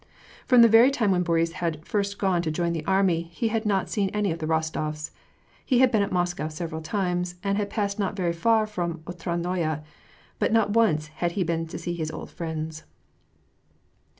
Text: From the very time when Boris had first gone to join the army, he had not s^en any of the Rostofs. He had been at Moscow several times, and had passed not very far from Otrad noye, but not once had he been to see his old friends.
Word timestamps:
From 0.47 0.63
the 0.63 0.67
very 0.67 0.89
time 0.89 1.11
when 1.11 1.21
Boris 1.21 1.51
had 1.51 1.85
first 1.85 2.17
gone 2.17 2.41
to 2.41 2.49
join 2.49 2.73
the 2.73 2.83
army, 2.87 3.21
he 3.31 3.49
had 3.49 3.67
not 3.67 3.85
s^en 3.85 4.09
any 4.15 4.31
of 4.31 4.39
the 4.39 4.47
Rostofs. 4.47 5.11
He 5.63 5.77
had 5.77 5.91
been 5.91 6.01
at 6.01 6.11
Moscow 6.11 6.47
several 6.47 6.81
times, 6.81 7.35
and 7.43 7.55
had 7.55 7.69
passed 7.69 7.99
not 7.99 8.15
very 8.15 8.33
far 8.33 8.65
from 8.65 9.03
Otrad 9.05 9.41
noye, 9.43 9.83
but 10.39 10.51
not 10.51 10.71
once 10.73 11.05
had 11.21 11.33
he 11.33 11.43
been 11.43 11.67
to 11.67 11.77
see 11.77 11.93
his 11.93 12.09
old 12.09 12.31
friends. 12.31 12.83